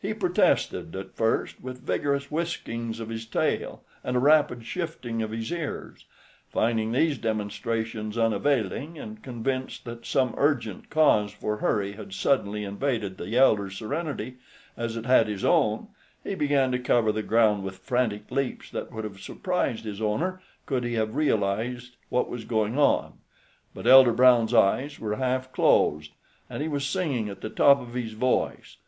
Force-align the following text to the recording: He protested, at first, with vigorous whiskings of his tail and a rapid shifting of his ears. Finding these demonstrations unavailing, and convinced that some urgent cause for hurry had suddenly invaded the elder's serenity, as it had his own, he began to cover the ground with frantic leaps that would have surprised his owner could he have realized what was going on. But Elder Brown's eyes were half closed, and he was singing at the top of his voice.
He 0.00 0.14
protested, 0.14 0.96
at 0.96 1.14
first, 1.14 1.60
with 1.60 1.84
vigorous 1.84 2.30
whiskings 2.30 3.00
of 3.00 3.10
his 3.10 3.26
tail 3.26 3.82
and 4.02 4.16
a 4.16 4.18
rapid 4.18 4.64
shifting 4.64 5.20
of 5.20 5.30
his 5.30 5.52
ears. 5.52 6.06
Finding 6.48 6.90
these 6.92 7.18
demonstrations 7.18 8.16
unavailing, 8.16 8.98
and 8.98 9.22
convinced 9.22 9.84
that 9.84 10.06
some 10.06 10.32
urgent 10.38 10.88
cause 10.88 11.32
for 11.32 11.58
hurry 11.58 11.92
had 11.92 12.14
suddenly 12.14 12.64
invaded 12.64 13.18
the 13.18 13.36
elder's 13.36 13.76
serenity, 13.76 14.36
as 14.74 14.96
it 14.96 15.04
had 15.04 15.26
his 15.28 15.44
own, 15.44 15.88
he 16.24 16.34
began 16.34 16.72
to 16.72 16.78
cover 16.78 17.12
the 17.12 17.22
ground 17.22 17.62
with 17.62 17.76
frantic 17.80 18.30
leaps 18.30 18.70
that 18.70 18.90
would 18.90 19.04
have 19.04 19.20
surprised 19.20 19.84
his 19.84 20.00
owner 20.00 20.40
could 20.64 20.82
he 20.82 20.94
have 20.94 21.14
realized 21.14 21.94
what 22.08 22.30
was 22.30 22.46
going 22.46 22.78
on. 22.78 23.18
But 23.74 23.86
Elder 23.86 24.14
Brown's 24.14 24.54
eyes 24.54 24.98
were 24.98 25.16
half 25.16 25.52
closed, 25.52 26.12
and 26.48 26.62
he 26.62 26.68
was 26.70 26.86
singing 26.86 27.28
at 27.28 27.42
the 27.42 27.50
top 27.50 27.82
of 27.82 27.92
his 27.92 28.12
voice. 28.14 28.78